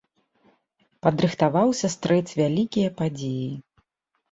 [1.07, 3.49] Падрыхтаваўся стрэць вялікія падзеі.